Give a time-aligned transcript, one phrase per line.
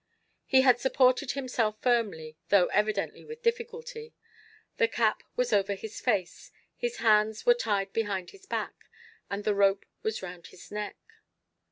[0.47, 4.15] He had supported himself firmly though evidently with difficulty.
[4.77, 8.89] The cap was over his face his hands were tied behind his back
[9.29, 10.97] and the rope was round his neck.